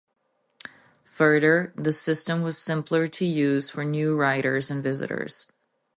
Further, 1.11 1.73
the 1.75 1.93
system 1.93 2.41
was 2.41 2.57
simpler 2.57 3.05
to 3.05 3.23
use 3.23 3.69
for 3.69 3.83
new 3.85 4.15
riders 4.17 4.71
and 4.71 4.81
visitors. 4.81 5.45